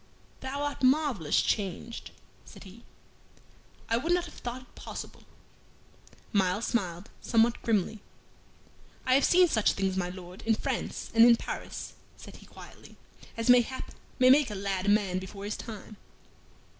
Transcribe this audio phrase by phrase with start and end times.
[0.39, 2.09] "Thou art marvellous changed,"
[2.43, 2.83] said he.
[3.87, 5.21] "I would not have thought it possible."
[6.33, 8.01] Myles smiled somewhat grimly.
[9.05, 12.97] "I have seen such things, my Lord, in France and in Paris," said he, quietly,
[13.37, 15.97] "as, mayhap, may make a lad a man before his time."